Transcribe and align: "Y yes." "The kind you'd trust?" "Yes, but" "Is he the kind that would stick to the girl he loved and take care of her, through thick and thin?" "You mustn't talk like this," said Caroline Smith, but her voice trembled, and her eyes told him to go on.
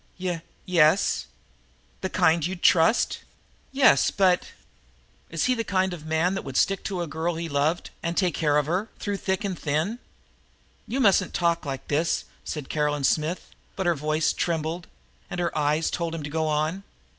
"Y 0.19 0.41
yes." 0.65 1.27
"The 2.01 2.09
kind 2.09 2.43
you'd 2.43 2.63
trust?" 2.63 3.19
"Yes, 3.71 4.09
but" 4.09 4.47
"Is 5.29 5.45
he 5.45 5.53
the 5.53 5.63
kind 5.63 5.93
that 5.93 6.43
would 6.43 6.57
stick 6.57 6.83
to 6.85 7.01
the 7.01 7.05
girl 7.05 7.35
he 7.35 7.47
loved 7.47 7.91
and 8.01 8.17
take 8.17 8.33
care 8.33 8.57
of 8.57 8.65
her, 8.65 8.89
through 8.97 9.17
thick 9.17 9.43
and 9.43 9.59
thin?" 9.59 9.99
"You 10.87 10.99
mustn't 11.01 11.35
talk 11.35 11.67
like 11.67 11.87
this," 11.87 12.25
said 12.43 12.67
Caroline 12.67 13.03
Smith, 13.03 13.51
but 13.75 13.85
her 13.85 13.93
voice 13.93 14.33
trembled, 14.33 14.87
and 15.29 15.39
her 15.39 15.55
eyes 15.55 15.91
told 15.91 16.15
him 16.15 16.23
to 16.23 16.31
go 16.31 16.47
on. 16.47 16.81